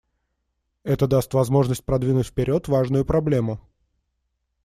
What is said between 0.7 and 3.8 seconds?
Это даст возможность продвинуть вперед важную проблему.